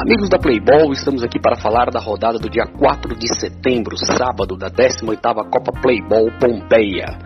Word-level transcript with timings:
Amigos 0.00 0.28
da 0.28 0.38
Playball, 0.38 0.92
estamos 0.92 1.24
aqui 1.24 1.40
para 1.40 1.56
falar 1.56 1.90
da 1.90 1.98
rodada 1.98 2.38
do 2.38 2.48
dia 2.48 2.64
4 2.64 3.16
de 3.16 3.34
setembro, 3.34 3.96
sábado, 3.96 4.56
da 4.56 4.70
18ª 4.70 5.50
Copa 5.50 5.72
Playball 5.82 6.30
Pompeia. 6.38 7.18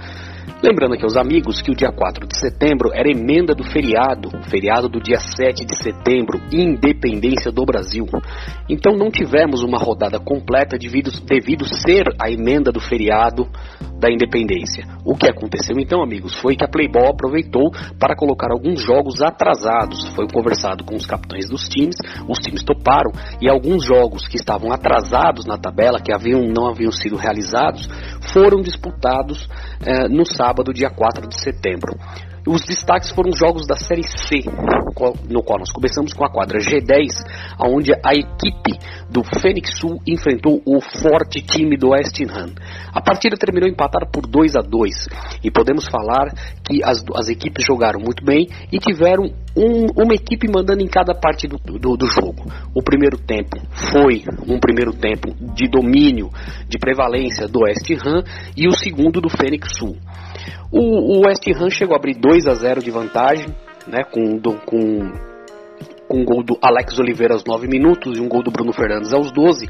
Lembrando 0.63 0.95
aqui 0.95 1.05
aos 1.05 1.19
amigos 1.19 1.61
que 1.61 1.71
o 1.71 1.75
dia 1.75 1.93
4 1.93 2.27
de 2.27 2.39
setembro 2.39 2.91
era 2.95 3.11
emenda 3.11 3.55
do 3.55 3.63
feriado, 3.63 4.31
feriado 4.49 4.89
do 4.89 5.03
dia 5.03 5.19
7 5.19 5.67
de 5.67 5.77
setembro, 5.77 6.41
independência 6.51 7.53
do 7.53 7.63
Brasil. 7.67 8.07
Então 8.71 8.97
não 8.97 9.11
tivemos 9.11 9.63
uma 9.63 9.77
rodada 9.77 10.19
completa 10.19 10.79
devido, 10.79 11.11
devido 11.27 11.67
ser 11.67 12.05
a 12.19 12.31
emenda 12.31 12.73
do 12.73 12.81
feriado 12.81 13.47
da 14.03 14.11
independência. 14.11 14.85
O 15.05 15.15
que 15.15 15.31
aconteceu 15.31 15.79
então, 15.79 16.03
amigos, 16.03 16.35
foi 16.41 16.57
que 16.57 16.65
a 16.65 16.69
Playboy 16.69 17.07
aproveitou 17.07 17.71
para 18.01 18.17
colocar 18.17 18.51
alguns 18.51 18.83
jogos 18.83 19.23
atrasados. 19.23 20.09
Foi 20.17 20.27
conversado 20.27 20.83
com 20.83 20.97
os 20.97 21.07
capitães 21.07 21.49
dos 21.49 21.69
times, 21.69 21.95
os 22.29 22.41
times 22.41 22.65
toparam 22.65 23.13
e 23.41 23.49
alguns 23.49 23.85
jogos 23.85 24.27
que 24.27 24.37
estavam 24.37 24.73
atrasados 24.73 25.47
na 25.47 25.57
tabela, 25.57 26.01
que 26.01 26.13
haviam, 26.13 26.43
não 26.43 26.67
haviam 26.67 26.91
sido 26.91 27.15
realizados, 27.15 27.87
foram 28.33 28.61
disputados 28.61 29.49
eh, 29.87 30.09
no 30.09 30.27
sábado, 30.27 30.73
dia 30.73 30.91
4 30.91 31.29
de 31.29 31.41
setembro. 31.41 31.97
Os 32.47 32.63
destaques 32.65 33.11
foram 33.13 33.31
jogos 33.33 33.69
da 33.69 33.77
Série 33.77 34.03
C, 34.03 34.43
no 35.31 35.45
qual 35.45 35.59
nós 35.61 35.71
começamos 35.71 36.13
com 36.13 36.25
a 36.25 36.31
quadra 36.31 36.59
G10, 36.59 37.13
onde 37.69 37.93
a 37.93 38.13
equipe 38.13 38.79
do 39.11 39.23
Fênix 39.23 39.79
Sul 39.79 40.01
enfrentou 40.07 40.63
o 40.65 40.81
forte 40.81 41.43
time 41.43 41.77
do 41.77 41.91
West 41.91 42.19
Ham. 42.23 42.55
A 42.93 43.01
partida 43.01 43.37
terminou 43.37 43.69
empatada 43.69 44.07
por 44.07 44.27
2 44.27 44.57
a 44.57 44.61
2 44.61 45.09
e 45.45 45.51
podemos 45.51 45.87
falar 45.87 46.33
que 46.65 46.83
as, 46.83 47.05
as 47.15 47.29
equipes 47.29 47.65
jogaram 47.65 48.01
muito 48.01 48.25
bem 48.25 48.49
e 48.73 48.79
tiveram 48.79 49.25
um, 49.57 50.03
uma 50.03 50.15
equipe 50.15 50.49
mandando 50.49 50.83
em 50.83 50.89
cada 50.89 51.15
parte 51.15 51.47
do, 51.47 51.59
do, 51.59 51.97
do, 51.97 52.07
jogo. 52.07 52.51
O 52.75 52.83
primeiro 52.83 53.19
tempo 53.19 53.59
foi 53.93 54.25
um 54.49 54.59
primeiro 54.59 54.93
tempo 54.93 55.35
de 55.55 55.69
domínio, 55.69 56.31
de 56.69 56.79
prevalência 56.79 57.47
do 57.47 57.61
West 57.61 57.89
Ham 57.91 58.23
e 58.57 58.67
o 58.67 58.73
segundo 58.73 59.21
do 59.21 59.29
Fênix 59.29 59.77
Sul. 59.77 59.97
O, 60.71 61.19
o 61.19 61.27
West 61.27 61.47
Ham 61.49 61.69
chegou 61.69 61.95
a 61.95 61.99
abrir 61.99 62.15
2 62.15 62.47
a 62.47 62.55
0 62.55 62.83
de 62.83 62.91
vantagem, 62.91 63.49
né, 63.87 64.05
com, 64.11 64.39
do, 64.39 64.55
com, 64.65 65.32
com 66.09 66.21
um 66.21 66.25
gol 66.25 66.43
do 66.43 66.59
Alex 66.63 66.99
Oliveira 66.99 67.35
aos 67.35 67.45
9 67.45 67.67
minutos 67.69 68.19
e 68.19 68.21
um 68.21 68.29
gol 68.29 68.43
do 68.43 68.51
Bruno 68.51 68.73
Fernandes 68.73 69.13
aos 69.13 69.33
12. 69.33 69.67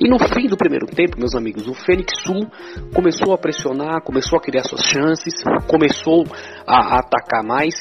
E 0.00 0.08
no 0.08 0.18
fim 0.18 0.46
do 0.46 0.56
primeiro 0.56 0.86
tempo, 0.86 1.18
meus 1.18 1.34
amigos, 1.34 1.66
o 1.66 1.74
Fênix 1.74 2.22
Sul 2.22 2.46
começou 2.94 3.34
a 3.34 3.38
pressionar, 3.38 4.02
começou 4.02 4.38
a 4.38 4.42
criar 4.42 4.62
suas 4.64 4.82
chances, 4.82 5.34
começou 5.66 6.24
a, 6.66 6.98
atacar 6.98 7.44
mais. 7.44 7.74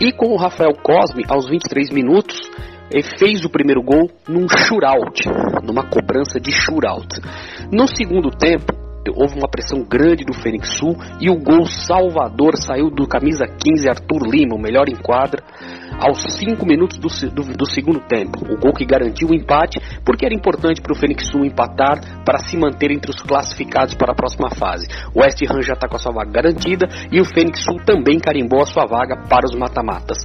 E 0.00 0.12
com 0.12 0.32
o 0.32 0.36
Rafael 0.36 0.74
Cosme, 0.82 1.24
aos 1.28 1.48
23 1.48 1.90
minutos, 1.90 2.38
fez 3.18 3.44
o 3.44 3.50
primeiro 3.50 3.82
gol 3.82 4.10
num 4.28 4.46
shootout, 4.48 5.28
numa 5.64 5.88
cobrança 5.88 6.38
de 6.38 6.52
shootout. 6.52 7.20
No 7.72 7.88
segundo 7.88 8.30
tempo, 8.30 8.86
houve 9.14 9.38
uma 9.38 9.48
pressão 9.48 9.82
grande 9.82 10.24
do 10.24 10.34
Fênix 10.34 10.76
Sul 10.78 10.96
e 11.20 11.30
o 11.30 11.36
gol 11.36 11.66
salvador 11.66 12.56
saiu 12.56 12.90
do 12.90 13.06
camisa 13.06 13.46
15 13.46 13.88
Arthur 13.88 14.26
Lima, 14.26 14.54
o 14.54 14.60
melhor 14.60 14.88
em 14.88 14.96
quadra, 14.96 15.42
aos 15.98 16.22
5 16.38 16.64
minutos 16.66 16.98
do, 16.98 17.08
do, 17.30 17.42
do, 17.56 17.66
segundo 17.66 18.00
tempo. 18.00 18.40
O 18.50 18.58
gol 18.58 18.72
que 18.72 18.84
garantiu 18.84 19.28
o 19.28 19.34
empate, 19.34 19.80
porque 20.04 20.24
era 20.24 20.34
importante 20.34 20.80
para 20.80 20.92
o 20.92 20.96
Fênix 20.96 21.28
Sul 21.28 21.44
empatar 21.44 22.24
para 22.24 22.38
se 22.38 22.56
manter 22.56 22.90
entre 22.90 23.10
os 23.10 23.20
classificados 23.20 23.94
para 23.94 24.12
a 24.12 24.14
próxima 24.14 24.50
fase. 24.50 24.86
O 25.14 25.20
West 25.20 25.40
Ham 25.42 25.62
já 25.62 25.74
está 25.74 25.88
com 25.88 25.96
a 25.96 25.98
sua 25.98 26.12
vaga 26.12 26.30
garantida 26.30 26.86
e 27.10 27.20
o 27.20 27.24
Fênix 27.24 27.64
Sul 27.64 27.76
também 27.84 28.18
carimbou 28.18 28.62
a 28.62 28.66
sua 28.66 28.86
vaga 28.86 29.16
para 29.28 29.46
os 29.46 29.56
mata-matas. 29.56 30.18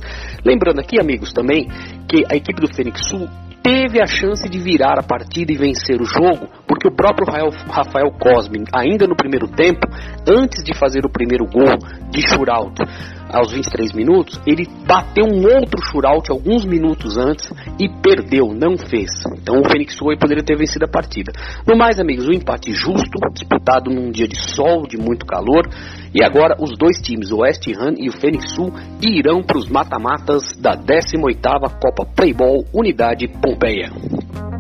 Lembrando 0.46 0.80
aqui, 0.80 1.00
amigos, 1.00 1.32
também 1.32 1.68
que 2.08 2.24
a 2.30 2.36
equipe 2.36 2.62
do 2.62 2.74
Fênix 2.74 3.08
Sul 3.08 3.28
teve 3.64 4.02
a 4.02 4.08
chance 4.08 4.48
de 4.50 4.60
virar 4.60 4.98
a 5.00 5.04
partida 5.04 5.52
e 5.52 5.56
vencer 5.56 6.02
o 6.02 6.06
jogo, 6.06 6.50
porque 6.82 6.88
o 6.88 6.96
próprio 6.96 7.28
Rafael 7.70 8.12
Cosme, 8.20 8.64
ainda 8.74 9.06
no 9.06 9.16
primeiro 9.16 9.48
tempo, 9.48 9.88
antes 10.28 10.64
de 10.64 10.76
fazer 10.76 11.06
o 11.06 11.12
primeiro 11.12 11.46
gol 11.46 11.78
de 12.10 12.28
shootout, 12.28 12.82
aos 13.30 13.52
23 13.52 13.94
minutos, 13.94 14.42
ele 14.46 14.68
bateu 14.86 15.26
um 15.26 15.44
outro 15.44 15.80
shootout 15.86 16.32
alguns 16.32 16.66
minutos 16.66 17.18
antes 17.18 17.50
e 17.80 17.88
perdeu, 17.88 18.48
não 18.48 18.78
fez. 18.78 19.12
Então 19.38 19.62
o 19.62 19.70
Fênix 19.70 19.96
Sul 19.96 20.18
poderia 20.20 20.44
ter 20.44 20.58
vencido 20.58 20.86
a 20.86 20.88
partida. 20.88 21.32
No 21.68 21.78
mais, 21.78 22.00
amigos, 22.00 22.28
um 22.28 22.34
empate 22.34 22.74
justo, 22.74 23.20
disputado 23.32 23.92
num 23.92 24.10
dia 24.10 24.28
de 24.28 24.36
sol, 24.36 24.82
de 24.88 24.98
muito 24.98 25.26
calor. 25.26 25.70
E 26.14 26.24
agora 26.24 26.58
os 26.60 26.72
dois 26.78 27.00
times, 27.00 27.32
o 27.32 27.42
West 27.42 27.66
Ham 27.68 27.94
e 27.98 28.10
o 28.10 28.12
Fênix 28.12 28.52
Sul, 28.52 28.74
irão 29.02 29.42
para 29.42 29.58
os 29.58 29.70
mata-matas 29.70 30.52
da 30.60 30.72
18ª 30.72 31.80
Copa 31.80 32.06
Playball 32.16 32.66
Unidade 32.74 33.28
Pompeia. 33.28 34.51